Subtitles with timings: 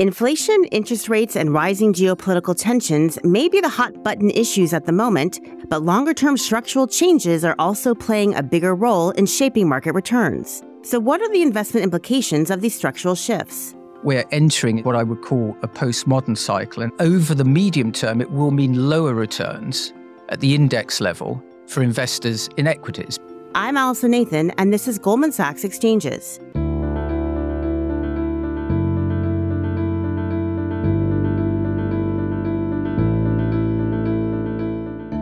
[0.00, 4.92] Inflation, interest rates, and rising geopolitical tensions may be the hot button issues at the
[4.92, 5.38] moment,
[5.68, 10.62] but longer term structural changes are also playing a bigger role in shaping market returns.
[10.80, 13.74] So, what are the investment implications of these structural shifts?
[14.02, 18.30] We're entering what I would call a postmodern cycle, and over the medium term, it
[18.30, 19.92] will mean lower returns
[20.30, 23.18] at the index level for investors in equities.
[23.54, 26.40] I'm Allison Nathan, and this is Goldman Sachs Exchanges.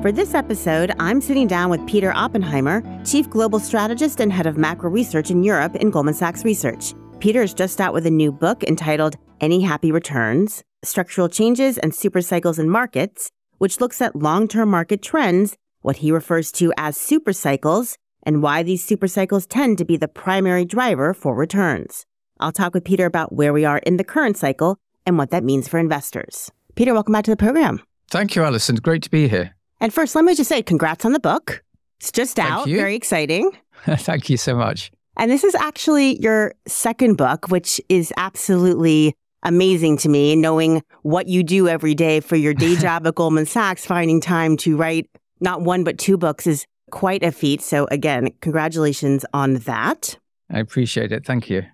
[0.01, 4.57] For this episode, I'm sitting down with Peter Oppenheimer, Chief Global Strategist and Head of
[4.57, 6.95] Macro Research in Europe in Goldman Sachs Research.
[7.19, 11.91] Peter is just out with a new book entitled Any Happy Returns Structural Changes and
[11.91, 16.97] Supercycles in Markets, which looks at long term market trends, what he refers to as
[16.97, 22.07] supercycles, and why these supercycles tend to be the primary driver for returns.
[22.39, 25.43] I'll talk with Peter about where we are in the current cycle and what that
[25.43, 26.53] means for investors.
[26.77, 27.83] Peter, welcome back to the program.
[28.13, 28.77] Thank you, Allison.
[28.77, 29.58] Great to be here.
[29.81, 31.63] And first, let me just say congrats on the book.
[32.01, 32.77] It's just Thank out, you.
[32.77, 33.51] very exciting.
[33.87, 34.91] Thank you so much.
[35.17, 41.27] And this is actually your second book, which is absolutely amazing to me, knowing what
[41.27, 45.09] you do every day for your day job at Goldman Sachs, finding time to write
[45.41, 47.63] not one, but two books is quite a feat.
[47.63, 50.19] So, again, congratulations on that.
[50.51, 51.25] I appreciate it.
[51.25, 51.65] Thank you.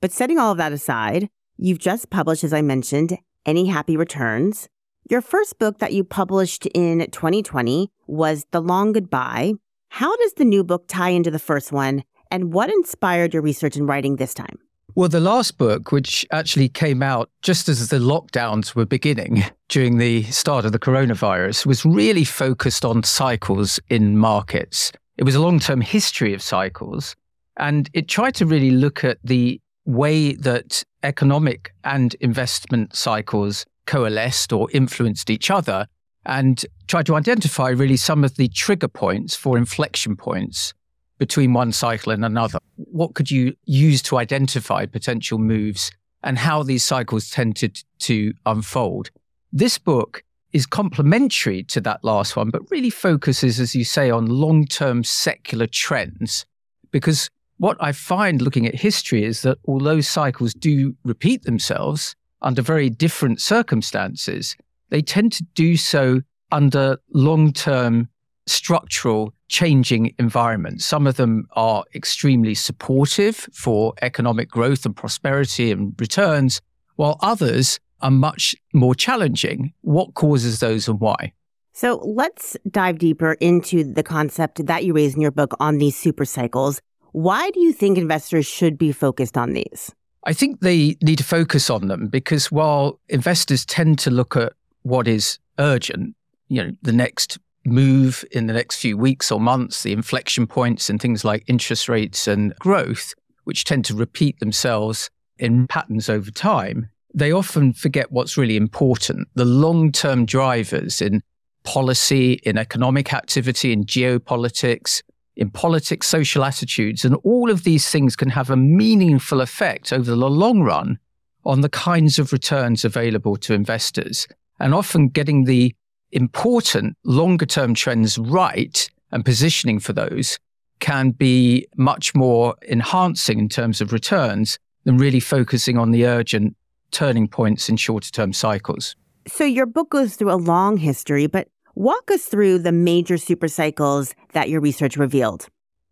[0.00, 4.68] But setting all of that aside, you've just published, as I mentioned, Any Happy Returns.
[5.10, 9.52] Your first book that you published in 2020 was The Long Goodbye.
[9.90, 13.76] How does the new book tie into the first one, and what inspired your research
[13.76, 14.58] and writing this time?
[14.94, 19.98] Well, the last book, which actually came out just as the lockdowns were beginning during
[19.98, 24.90] the start of the coronavirus, was really focused on cycles in markets.
[25.18, 27.14] It was a long term history of cycles,
[27.58, 34.52] and it tried to really look at the way that economic and investment cycles coalesced
[34.52, 35.86] or influenced each other
[36.26, 40.72] and tried to identify really some of the trigger points for inflection points
[41.18, 42.58] between one cycle and another.
[42.76, 45.90] What could you use to identify potential moves
[46.22, 49.10] and how these cycles tended to unfold?
[49.52, 54.26] This book is complementary to that last one, but really focuses, as you say, on
[54.26, 56.46] long term secular trends.
[56.90, 57.28] Because
[57.58, 62.14] what I find looking at history is that although cycles do repeat themselves,
[62.44, 64.56] under very different circumstances,
[64.90, 66.20] they tend to do so
[66.52, 68.08] under long term
[68.46, 70.84] structural changing environments.
[70.84, 76.60] Some of them are extremely supportive for economic growth and prosperity and returns,
[76.96, 79.72] while others are much more challenging.
[79.80, 81.32] What causes those and why?
[81.72, 85.96] So let's dive deeper into the concept that you raise in your book on these
[85.96, 86.80] super cycles.
[87.12, 89.92] Why do you think investors should be focused on these?
[90.26, 94.54] I think they need to focus on them because while investors tend to look at
[94.82, 96.14] what is urgent,
[96.48, 100.88] you know, the next move in the next few weeks or months, the inflection points
[100.88, 103.14] and things like interest rates and growth,
[103.44, 109.28] which tend to repeat themselves in patterns over time, they often forget what's really important.
[109.34, 111.22] The long term drivers in
[111.64, 115.02] policy, in economic activity, in geopolitics,
[115.36, 120.14] in politics, social attitudes, and all of these things can have a meaningful effect over
[120.14, 120.98] the long run
[121.44, 124.26] on the kinds of returns available to investors.
[124.60, 125.74] And often getting the
[126.12, 130.38] important longer term trends right and positioning for those
[130.80, 136.56] can be much more enhancing in terms of returns than really focusing on the urgent
[136.90, 138.94] turning points in shorter term cycles.
[139.26, 144.14] So, your book goes through a long history, but walk us through the major supercycles
[144.32, 145.46] that your research revealed.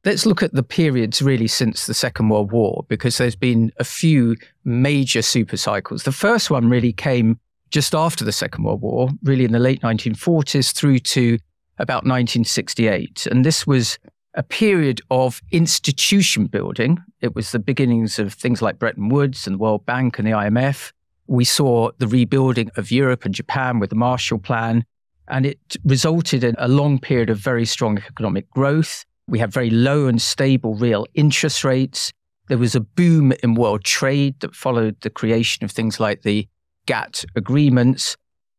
[0.04, 3.84] Let's look at the periods really since the Second World War, because there's been a
[3.84, 6.03] few major supercycles.
[6.03, 7.38] The first one really came
[7.70, 11.38] just after the Second World War, really in the late 1940s through to
[11.78, 13.26] about 1968.
[13.31, 13.99] And this was
[14.34, 16.99] a period of institution building.
[17.20, 20.32] It was the beginnings of things like Bretton Woods and the World Bank and the
[20.32, 20.93] IMF.
[21.28, 24.85] We saw the rebuilding of Europe and Japan with the Marshall Plan,
[25.32, 29.05] and it resulted in a long period of very strong economic growth.
[29.26, 32.12] We had very low and stable real interest rates.
[32.49, 36.46] There was a boom in world trade that followed the creation of things like the
[36.87, 38.14] GATT agreements.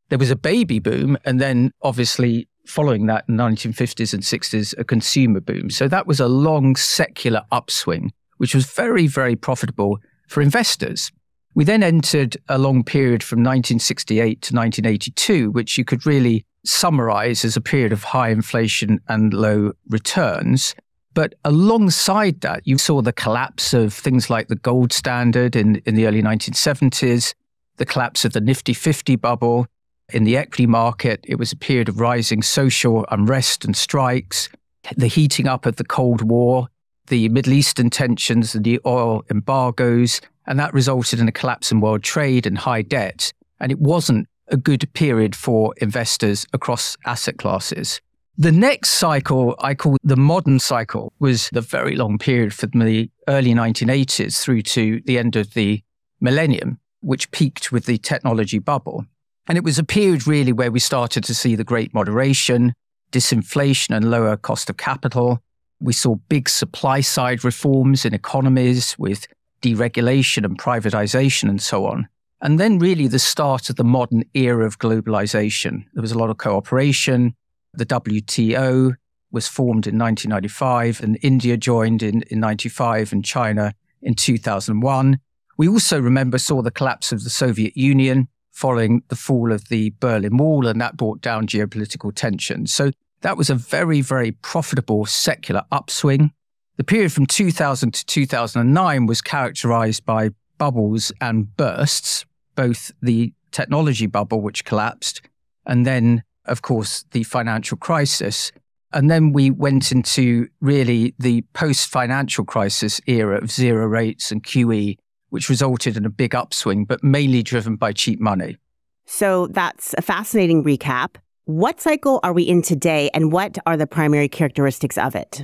[0.10, 4.74] There was a baby boom, and then obviously following that in the 1950s and 60s,
[4.80, 5.70] a consumer boom.
[5.70, 11.12] So that was a long secular upswing, which was very, very profitable for investors.
[11.54, 17.44] We then entered a long period from 1968 to 1982, which you could really summarize
[17.44, 20.76] as a period of high inflation and low returns.
[21.14, 25.96] But alongside that, you saw the collapse of things like the gold standard in, in
[25.96, 27.34] the early 1970s.
[27.78, 29.66] the collapse of the Nifty 50 bubble.
[30.12, 34.48] In the equity market, it was a period of rising social unrest and strikes,
[34.96, 36.68] the heating up of the Cold War,
[37.08, 41.80] the Middle Eastern tensions, and the oil embargoes, and that resulted in a collapse in
[41.80, 43.34] world trade and high debt.
[43.60, 48.02] And it wasn't a good period for investors across asset classes.
[48.38, 53.12] The next cycle I call the modern cycle was the very long period from the
[53.28, 55.84] early 1980s through to the end of the
[56.20, 59.06] millennium, which peaked with the technology bubble.
[59.48, 62.74] And it was a period really where we started to see the great moderation,
[63.12, 65.44] disinflation and lower cost of capital.
[65.80, 69.28] We saw big supply side reforms in economies with
[69.62, 72.08] deregulation and privatization and so on.
[72.44, 75.86] And then really the start of the modern era of globalization.
[75.94, 77.36] There was a lot of cooperation.
[77.74, 78.96] The WTO
[79.32, 85.20] was formed in 1995 and India joined in, in 95 and China in 2001.
[85.58, 89.94] We also remember saw the collapse of the Soviet Union following the fall of the
[90.02, 92.74] Berlin Wall, and that brought down geopolitical tensions.
[92.74, 92.92] So
[93.22, 96.32] that was a very, very profitable secular upswing.
[96.76, 102.26] The period from 2000 to 2009 was characterized by bubbles and bursts,
[102.56, 105.22] both the technology bubble, which collapsed,
[105.66, 108.52] and then, of course, the financial crisis.
[108.92, 114.44] And then we went into really the post financial crisis era of zero rates and
[114.44, 114.98] QE,
[115.30, 118.58] which resulted in a big upswing, but mainly driven by cheap money.
[119.06, 121.16] So that's a fascinating recap.
[121.46, 125.44] What cycle are we in today, and what are the primary characteristics of it?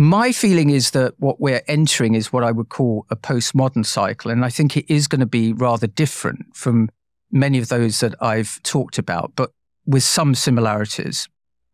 [0.00, 4.30] My feeling is that what we're entering is what I would call a postmodern cycle.
[4.30, 6.88] And I think it is going to be rather different from
[7.32, 9.50] many of those that I've talked about, but
[9.86, 11.28] with some similarities.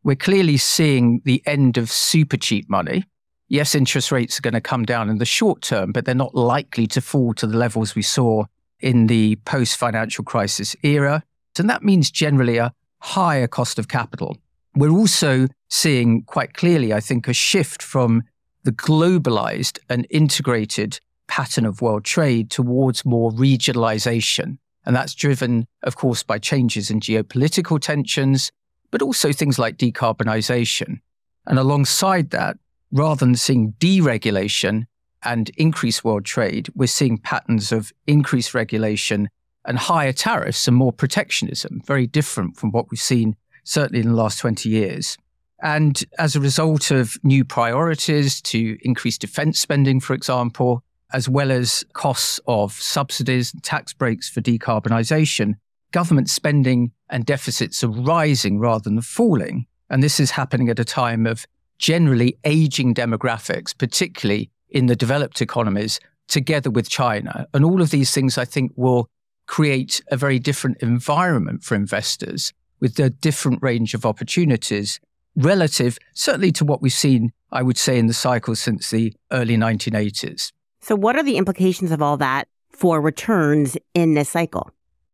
[0.05, 3.05] We're clearly seeing the end of super cheap money.
[3.49, 6.35] Yes, interest rates are going to come down in the short term, but they're not
[6.35, 8.47] likely to fall to the levels we saw
[8.81, 11.23] in the post financial crisis era.
[11.59, 14.39] And that means generally a higher cost of capital.
[14.77, 18.25] We're also seeing quite clearly, I think, a shift from
[18.65, 20.99] the globalized and integrated
[21.29, 24.59] pattern of world trade towards more regionalization.
[24.85, 28.51] And that's driven, of course, by changes in geopolitical tensions,
[28.91, 31.01] but also things like decarbonization.
[31.47, 32.59] And alongside that,
[32.91, 34.87] rather than seeing deregulation
[35.23, 39.29] and increased world trade, we're seeing patterns of increased regulation
[39.65, 44.15] and higher tariffs and more protectionism, very different from what we've seen certainly in the
[44.15, 45.17] last 20 years.
[45.63, 50.83] And as a result of new priorities to increase defense spending, for example,
[51.13, 55.55] as well as costs of subsidies and tax breaks for decarbonisation,
[55.93, 59.67] government spending and deficits are rising rather than falling.
[59.89, 61.47] And this is happening at a time of
[61.79, 67.47] generally aging demographics, particularly in the developed economies, together with China.
[67.55, 69.09] And all of these things, I think, will
[69.47, 72.53] create a very different environment for investors
[72.85, 75.01] with a different range of opportunities
[75.37, 79.57] relative, certainly to what we've seen, I would say, in the cycle since the early
[79.57, 80.53] 1980s.
[80.83, 84.71] So, what are the implications of all that for returns in this cycle?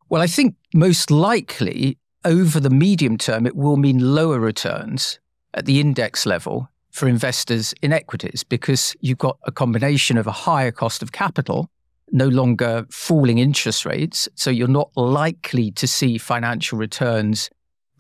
[0.08, 5.20] Well, I think most likely over the medium term, it will mean lower returns
[5.54, 10.32] at the index level for investors in equities because you've got a combination of a
[10.32, 11.70] higher cost of capital,
[12.10, 14.28] no longer falling interest rates.
[14.34, 17.48] So you're not likely to see financial returns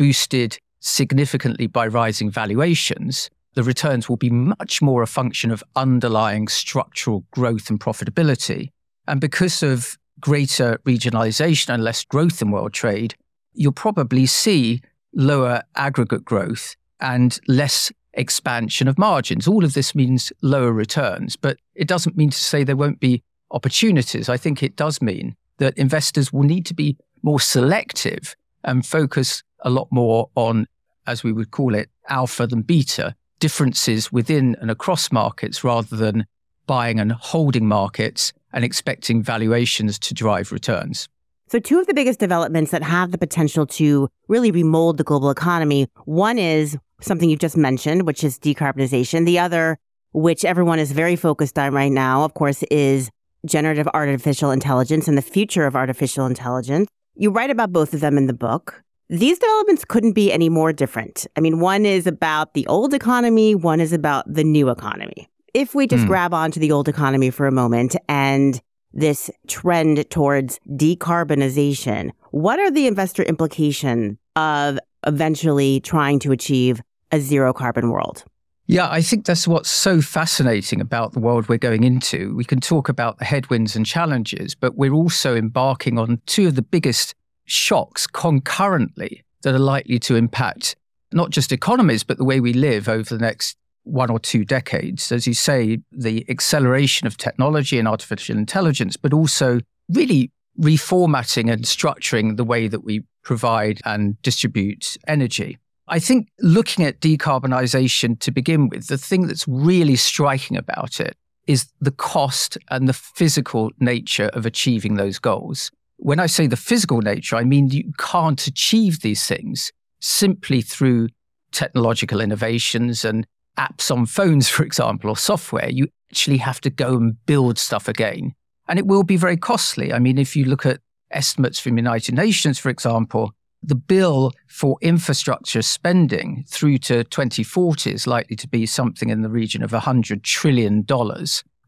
[0.00, 6.48] boosted significantly by rising valuations, the returns will be much more a function of underlying
[6.48, 8.70] structural growth and profitability.
[9.06, 13.14] And because of greater regionalization and less growth in world trade,
[13.52, 14.80] you'll probably see
[15.14, 19.46] lower aggregate growth and less expansion of margins.
[19.46, 23.22] All of this means lower returns, but it doesn't mean to say there won't be
[23.50, 24.30] opportunities.
[24.30, 29.42] I think it does mean that investors will need to be more selective and focus
[29.62, 30.66] a lot more on,
[31.06, 36.26] as we would call it, alpha than beta, differences within and across markets rather than
[36.66, 41.08] buying and holding markets and expecting valuations to drive returns.
[41.48, 45.30] So, two of the biggest developments that have the potential to really remold the global
[45.30, 49.26] economy one is something you've just mentioned, which is decarbonization.
[49.26, 49.78] The other,
[50.12, 53.10] which everyone is very focused on right now, of course, is
[53.46, 56.88] generative artificial intelligence and the future of artificial intelligence.
[57.16, 58.82] You write about both of them in the book.
[59.12, 61.26] These developments couldn't be any more different.
[61.34, 65.28] I mean, one is about the old economy, one is about the new economy.
[65.52, 66.06] If we just mm.
[66.06, 68.60] grab onto the old economy for a moment and
[68.92, 77.18] this trend towards decarbonization, what are the investor implications of eventually trying to achieve a
[77.18, 78.22] zero carbon world?
[78.68, 82.32] Yeah, I think that's what's so fascinating about the world we're going into.
[82.36, 86.54] We can talk about the headwinds and challenges, but we're also embarking on two of
[86.54, 87.16] the biggest
[87.50, 90.76] shocks concurrently that are likely to impact
[91.12, 95.10] not just economies, but the way we live over the next one or two decades.
[95.10, 100.30] As you say, the acceleration of technology and artificial intelligence, but also really
[100.60, 105.58] reformatting and structuring the way that we provide and distribute energy.
[105.88, 111.16] I think looking at decarbonisation to begin with, the thing that's really striking about it
[111.48, 115.72] is the cost and the physical nature of achieving those goals.
[116.02, 121.08] When I say the physical nature, I mean you can't achieve these things simply through
[121.52, 123.26] technological innovations and
[123.58, 125.68] apps on phones, for example, or software.
[125.68, 128.34] You actually have to go and build stuff again.
[128.66, 129.92] And it will be very costly.
[129.92, 130.80] I mean, if you look at
[131.10, 137.92] estimates from the United Nations, for example, the bill for infrastructure spending through to 2040
[137.92, 140.86] is likely to be something in the region of $100 trillion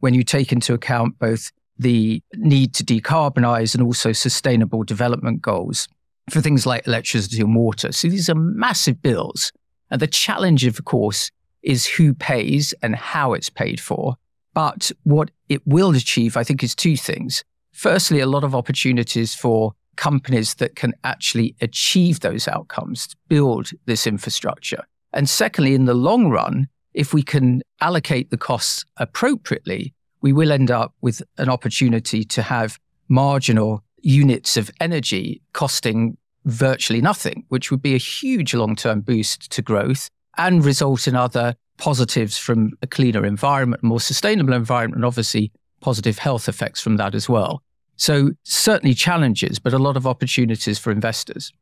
[0.01, 5.89] when you take into account both the need to decarbonize and also sustainable development goals
[6.31, 7.93] for things like electricity and water.
[7.93, 9.53] So these are massive bills.
[9.91, 11.31] And the challenge, of course,
[11.63, 14.17] is who pays and how it's paid for.
[14.55, 17.45] But what it will achieve, I think, is two things.
[17.73, 24.07] Firstly, a lot of opportunities for companies that can actually achieve those outcomes, build this
[24.07, 24.85] infrastructure.
[25.13, 30.53] And secondly, in the long run, if we can allocate the costs appropriately, we will
[30.53, 37.71] end up with an opportunity to have marginal units of energy costing virtually nothing, which
[37.71, 42.71] would be a huge long term boost to growth and result in other positives from
[42.81, 47.63] a cleaner environment, more sustainable environment, and obviously positive health effects from that as well.
[47.97, 51.53] So, certainly challenges, but a lot of opportunities for investors.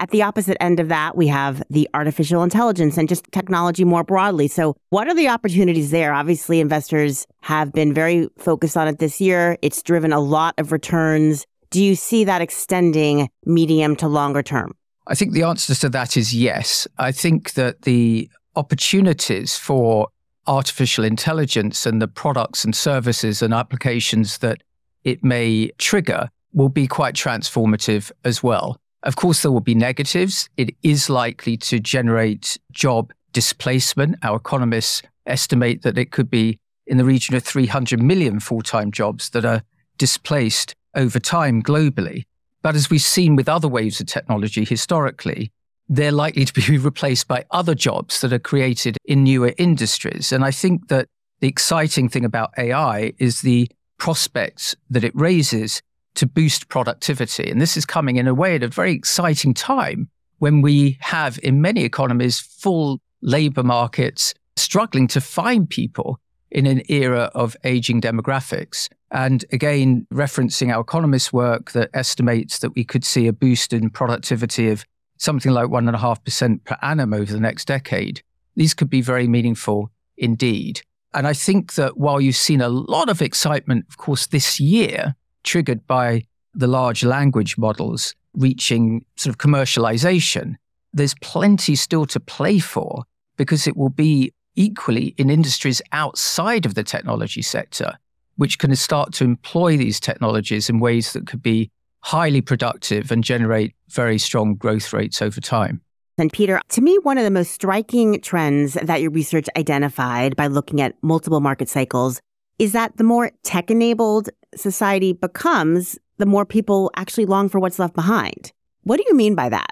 [0.00, 4.04] At the opposite end of that, we have the artificial intelligence and just technology more
[4.04, 4.46] broadly.
[4.46, 6.12] So, what are the opportunities there?
[6.12, 9.58] Obviously, investors have been very focused on it this year.
[9.60, 11.46] It's driven a lot of returns.
[11.70, 14.72] Do you see that extending medium to longer term?
[15.08, 16.86] I think the answer to that is yes.
[16.98, 20.08] I think that the opportunities for
[20.46, 24.62] artificial intelligence and the products and services and applications that
[25.02, 28.80] it may trigger will be quite transformative as well.
[29.02, 30.48] Of course, there will be negatives.
[30.56, 34.16] It is likely to generate job displacement.
[34.22, 38.90] Our economists estimate that it could be in the region of 300 million full time
[38.90, 39.62] jobs that are
[39.98, 42.24] displaced over time globally.
[42.62, 45.52] But as we've seen with other waves of technology historically,
[45.88, 50.32] they're likely to be replaced by other jobs that are created in newer industries.
[50.32, 51.08] And I think that
[51.40, 55.82] the exciting thing about AI is the prospects that it raises
[56.18, 57.50] to boost productivity.
[57.50, 60.08] And this is coming in a way at a very exciting time
[60.38, 66.20] when we have in many economies full labor markets struggling to find people
[66.50, 68.88] in an era of aging demographics.
[69.10, 73.90] And again, referencing our economist work that estimates that we could see a boost in
[73.90, 74.84] productivity of
[75.18, 78.22] something like 1.5% per annum over the next decade,
[78.56, 80.82] these could be very meaningful indeed.
[81.14, 85.14] And I think that while you've seen a lot of excitement, of course, this year,
[85.48, 86.22] triggered by
[86.54, 90.56] the large language models reaching sort of commercialization,
[90.92, 93.04] there's plenty still to play for
[93.38, 97.94] because it will be equally in industries outside of the technology sector,
[98.36, 103.24] which can start to employ these technologies in ways that could be highly productive and
[103.24, 105.80] generate very strong growth rates over time.
[106.18, 110.48] And Peter, to me, one of the most striking trends that your research identified by
[110.48, 112.20] looking at multiple market cycles
[112.58, 117.78] is that the more tech enabled society becomes, the more people actually long for what's
[117.78, 118.52] left behind.
[118.82, 119.68] What do you mean by that?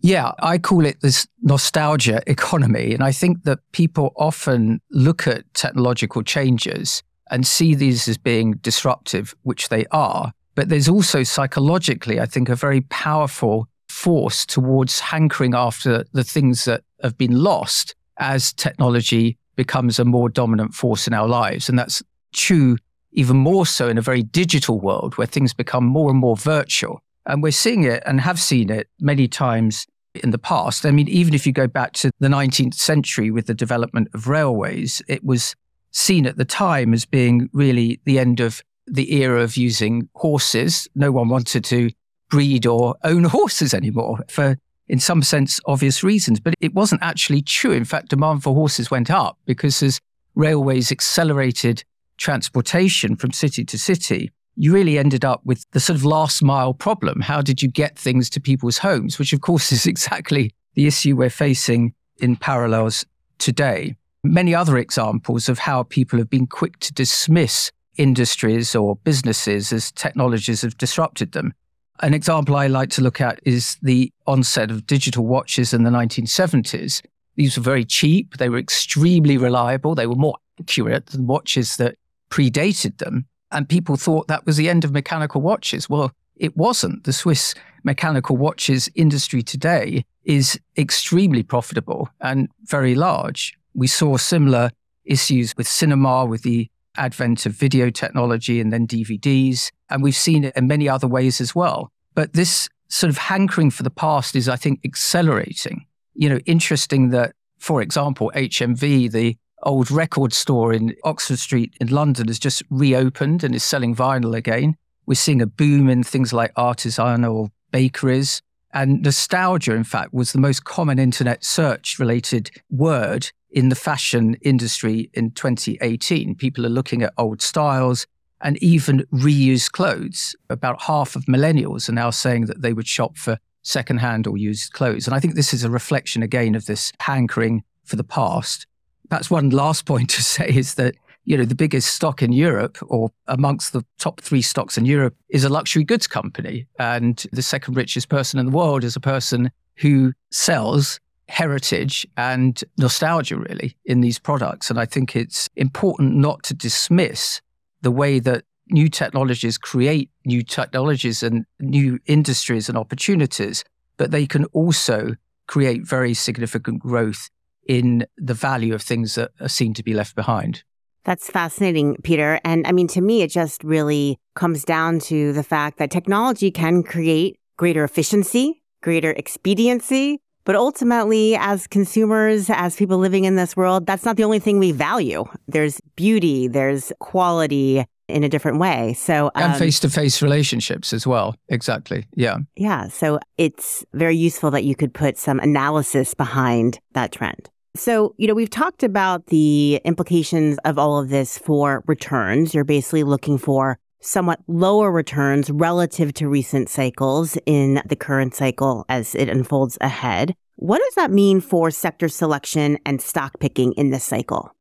[0.00, 2.92] Yeah, I call it this nostalgia economy.
[2.92, 8.52] And I think that people often look at technological changes and see these as being
[8.54, 10.32] disruptive, which they are.
[10.54, 16.66] But there's also psychologically, I think, a very powerful force towards hankering after the things
[16.66, 21.68] that have been lost as technology becomes a more dominant force in our lives.
[21.68, 22.02] And that's
[22.36, 22.76] true
[23.12, 27.00] even more so in a very digital world where things become more and more virtual.
[27.24, 29.86] And we're seeing it and have seen it many times
[30.22, 30.86] in the past.
[30.86, 34.28] I mean, even if you go back to the 19th century with the development of
[34.28, 35.54] railways, it was
[35.90, 40.86] seen at the time as being really the end of the era of using horses.
[40.94, 41.90] No one wanted to
[42.30, 44.56] breed or own horses anymore for,
[44.88, 46.38] in some sense, obvious reasons.
[46.38, 47.72] But it wasn't actually true.
[47.72, 50.00] In fact, demand for horses went up because as
[50.34, 51.82] railways accelerated
[52.16, 56.72] transportation from city to city, you really ended up with the sort of last mile
[56.72, 57.20] problem.
[57.20, 59.18] How did you get things to people's homes?
[59.18, 63.04] Which, of course, is exactly the issue we're facing in parallels
[63.38, 63.96] today.
[64.24, 69.92] many other examples of how people have been quick to dismiss industries or businesses as
[69.92, 71.52] technologies have disrupted them.
[72.00, 75.90] An example I like to look at is the onset of digital watches in the
[75.90, 77.02] 1970s.
[77.36, 81.96] These were very cheap, they were extremely reliable, they were more accurate than watches that
[82.36, 83.26] predated them.
[83.50, 85.88] And people thought that was the end of mechanical watches.
[85.88, 87.04] Well, it wasn't.
[87.04, 93.56] The Swiss mechanical watches industry today is extremely profitable and very large.
[93.74, 94.70] We saw similar
[95.04, 99.70] issues with cinema, with the advent of video technology and then DVDs.
[99.88, 101.90] And we've seen it in many other ways as well.
[102.14, 105.86] But this sort of hankering for the past is, I think, accelerating.
[106.14, 111.88] You know, interesting that, for example, HMV, the old record store in Oxford Street in
[111.88, 114.76] London, has just reopened and is selling vinyl again.
[115.04, 118.40] We're seeing a boom in things like artisanal bakeries.
[118.72, 124.36] And nostalgia, in fact, was the most common internet search related word in the fashion
[124.42, 126.34] industry in 2018.
[126.36, 128.06] People are looking at old styles
[128.40, 130.36] and even reused clothes.
[130.50, 134.72] About half of millennials are now saying that they would shop for secondhand or used
[134.72, 135.06] clothes.
[135.06, 138.66] And I think this is a reflection again of this hankering for the past.
[139.08, 140.94] Perhaps one last point to say is that
[141.26, 145.14] you know, the biggest stock in Europe or amongst the top three stocks in Europe
[145.28, 146.66] is a luxury goods company.
[146.78, 152.62] And the second richest person in the world is a person who sells heritage and
[152.78, 154.70] nostalgia really in these products.
[154.70, 157.40] And I think it's important not to dismiss
[157.82, 163.64] the way that new technologies create new technologies and new industries and opportunities,
[163.96, 165.16] but they can also
[165.48, 167.30] create very significant growth
[167.68, 170.62] in the value of things that are seen to be left behind.
[171.04, 172.40] That's fascinating, Peter.
[172.44, 176.50] And I mean, to me, it just really comes down to the fact that technology
[176.50, 183.56] can create greater efficiency, greater expediency, but ultimately, as consumers, as people living in this
[183.56, 185.24] world, that's not the only thing we value.
[185.48, 188.94] There's beauty, there's quality in a different way.
[188.94, 191.34] So, um, and face to face relationships as well.
[191.48, 192.06] Exactly.
[192.14, 192.38] Yeah.
[192.54, 192.86] Yeah.
[192.86, 197.50] So it's very useful that you could put some analysis behind that trend.
[197.76, 202.54] So, you know, we've talked about the implications of all of this for returns.
[202.54, 208.84] You're basically looking for somewhat lower returns relative to recent cycles in the current cycle
[208.88, 210.34] as it unfolds ahead.
[210.56, 214.52] What does that mean for sector selection and stock picking in this cycle?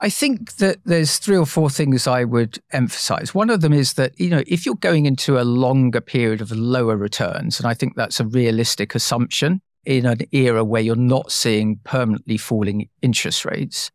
[0.00, 3.34] I think that there's three or four things I would emphasize.
[3.34, 6.50] One of them is that, you know, if you're going into a longer period of
[6.50, 11.32] lower returns, and I think that's a realistic assumption in an era where you're not
[11.32, 13.90] seeing permanently falling interest rates,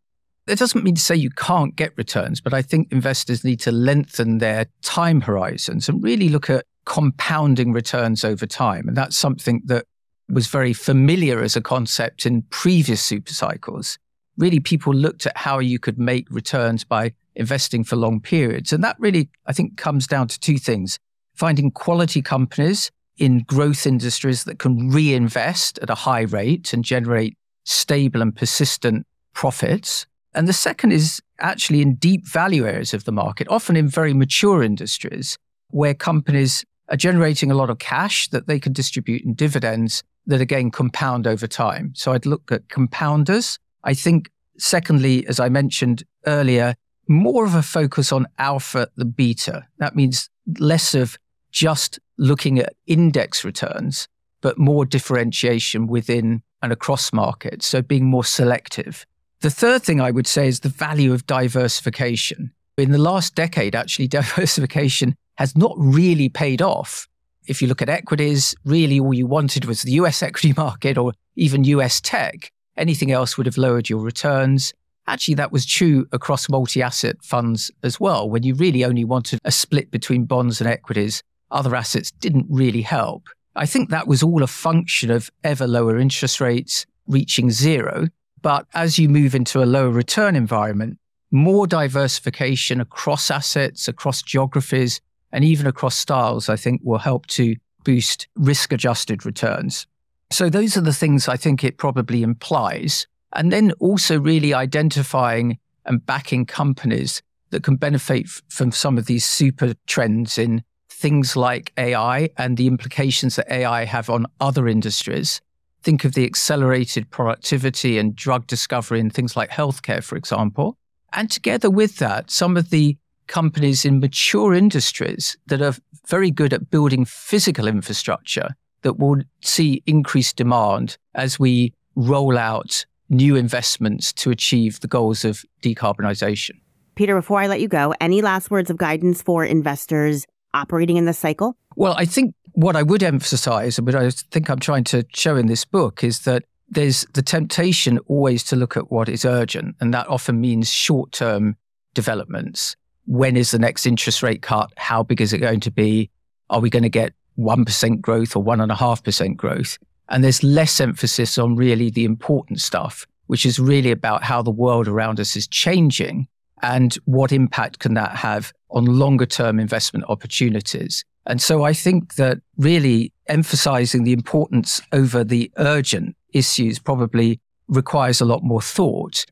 [0.46, 3.72] that doesn't mean to say you can't get returns, but I think investors need to
[3.72, 8.88] lengthen their time horizons and really look at compounding returns over time.
[8.88, 9.84] And that's something that
[10.28, 13.98] was very familiar as a concept in previous super cycles.
[14.36, 18.72] Really, people looked at how you could make returns by investing for long periods.
[18.72, 20.98] And that really, I think, comes down to two things
[21.34, 27.36] finding quality companies in growth industries that can reinvest at a high rate and generate
[27.64, 30.06] stable and persistent profits.
[30.34, 34.14] And the second is actually in deep value areas of the market, often in very
[34.14, 35.36] mature industries
[35.70, 40.40] where companies are generating a lot of cash that they can distribute in dividends that
[40.40, 41.92] again compound over time.
[41.94, 43.58] So I'd look at compounders.
[43.84, 46.74] I think, secondly, as I mentioned earlier,
[47.08, 49.66] more of a focus on alpha than beta.
[49.78, 51.18] That means less of
[51.50, 54.06] just looking at index returns,
[54.42, 57.66] but more differentiation within and across markets.
[57.66, 59.06] So being more selective.
[59.40, 62.52] The third thing I would say is the value of diversification.
[62.76, 67.08] In the last decade, actually, diversification has not really paid off.
[67.46, 71.12] If you look at equities, really all you wanted was the US equity market or
[71.36, 72.52] even US tech.
[72.76, 74.74] Anything else would have lowered your returns.
[75.06, 78.28] Actually, that was true across multi asset funds as well.
[78.28, 82.82] When you really only wanted a split between bonds and equities, other assets didn't really
[82.82, 83.28] help.
[83.56, 88.08] I think that was all a function of ever lower interest rates reaching zero
[88.42, 90.98] but as you move into a lower return environment,
[91.30, 95.00] more diversification across assets, across geographies,
[95.32, 99.86] and even across styles, I think will help to boost risk adjusted returns.
[100.30, 103.06] So those are the things I think it probably implies.
[103.32, 109.24] And then also really identifying and backing companies that can benefit from some of these
[109.24, 110.62] super trends in
[111.00, 115.40] things like AI and the implications that AI have on other industries
[115.82, 120.76] Think of the accelerated productivity and drug discovery in things like healthcare, for example.
[121.12, 125.74] And together with that, some of the companies in mature industries that are
[126.06, 128.50] very good at building physical infrastructure
[128.82, 135.24] that will see increased demand as we roll out new investments to achieve the goals
[135.24, 136.52] of decarbonisation.
[136.94, 141.04] Peter, before I let you go, any last words of guidance for investors operating in
[141.04, 141.56] this cycle?
[141.76, 145.36] Well, I think what I would emphasize, and what I think I'm trying to show
[145.36, 149.76] in this book, is that there's the temptation always to look at what is urgent,
[149.80, 151.56] and that often means short term
[151.94, 152.76] developments.
[153.06, 154.70] When is the next interest rate cut?
[154.76, 156.10] How big is it going to be?
[156.48, 159.78] Are we going to get 1% growth or 1.5% growth?
[160.08, 164.50] And there's less emphasis on really the important stuff, which is really about how the
[164.50, 166.28] world around us is changing
[166.62, 171.04] and what impact can that have on longer term investment opportunities.
[171.26, 178.20] And so I think that really emphasizing the importance over the urgent issues probably requires
[178.20, 179.24] a lot more thought.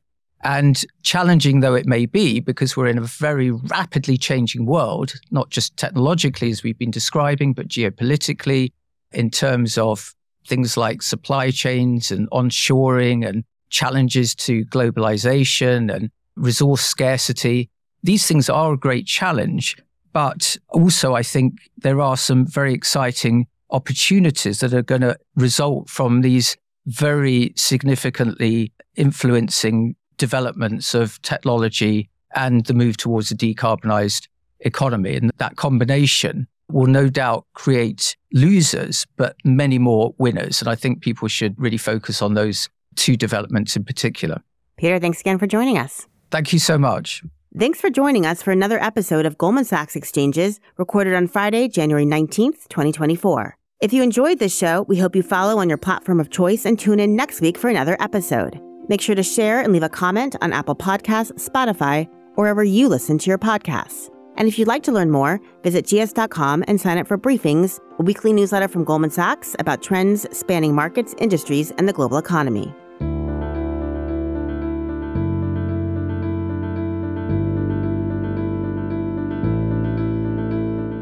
[0.44, 5.50] And challenging though it may be, because we're in a very rapidly changing world, not
[5.50, 8.72] just technologically as we've been describing, but geopolitically
[9.12, 10.14] in terms of
[10.46, 17.70] things like supply chains and onshoring and challenges to globalization and resource scarcity.
[18.02, 19.76] These things are a great challenge,
[20.12, 25.88] but also I think there are some very exciting opportunities that are going to result
[25.88, 34.26] from these very significantly influencing developments of technology and the move towards a decarbonized
[34.60, 35.16] economy.
[35.16, 40.60] And that combination will no doubt create losers, but many more winners.
[40.60, 44.42] And I think people should really focus on those two developments in particular.
[44.76, 46.07] Peter, thanks again for joining us.
[46.30, 47.22] Thank you so much.
[47.58, 52.04] Thanks for joining us for another episode of Goldman Sachs Exchanges, recorded on Friday, January
[52.04, 53.56] 19th, 2024.
[53.80, 56.78] If you enjoyed this show, we hope you follow on your platform of choice and
[56.78, 58.60] tune in next week for another episode.
[58.88, 62.88] Make sure to share and leave a comment on Apple Podcasts, Spotify, or wherever you
[62.88, 64.10] listen to your podcasts.
[64.36, 68.02] And if you'd like to learn more, visit gs.com and sign up for Briefings, a
[68.02, 72.72] weekly newsletter from Goldman Sachs about trends spanning markets, industries, and the global economy.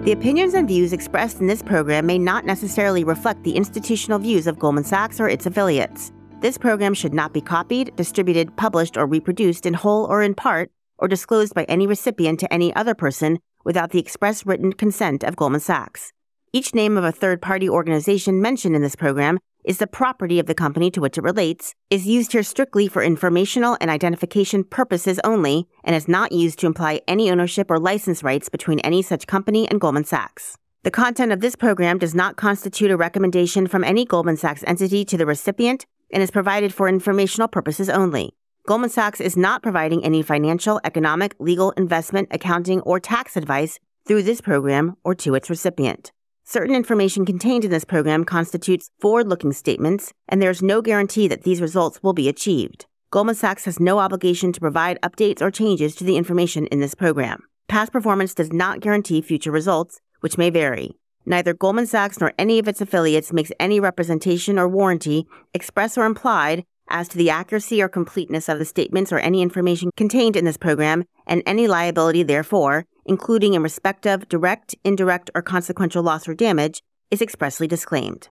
[0.07, 4.47] The opinions and views expressed in this program may not necessarily reflect the institutional views
[4.47, 6.13] of Goldman Sachs or its affiliates.
[6.41, 10.71] This program should not be copied, distributed, published, or reproduced in whole or in part,
[10.99, 15.35] or disclosed by any recipient to any other person without the express written consent of
[15.35, 16.13] Goldman Sachs.
[16.53, 20.47] Each name of a third party organization mentioned in this program is the property of
[20.47, 25.21] the company to which it relates, is used here strictly for informational and identification purposes
[25.25, 29.27] only, and is not used to imply any ownership or license rights between any such
[29.27, 30.57] company and Goldman Sachs.
[30.85, 35.05] The content of this program does not constitute a recommendation from any Goldman Sachs entity
[35.05, 38.35] to the recipient and is provided for informational purposes only.
[38.69, 44.23] Goldman Sachs is not providing any financial, economic, legal, investment, accounting, or tax advice through
[44.23, 46.13] this program or to its recipient.
[46.49, 51.27] Certain information contained in this program constitutes forward looking statements, and there is no guarantee
[51.27, 52.87] that these results will be achieved.
[53.11, 56.95] Goldman Sachs has no obligation to provide updates or changes to the information in this
[56.95, 57.43] program.
[57.67, 60.93] Past performance does not guarantee future results, which may vary.
[61.25, 66.05] Neither Goldman Sachs nor any of its affiliates makes any representation or warranty, express or
[66.05, 70.45] implied, as to the accuracy or completeness of the statements or any information contained in
[70.45, 76.29] this program and any liability therefore, including in respect of direct, indirect, or consequential loss
[76.29, 78.29] or damage, is expressly disclaimed.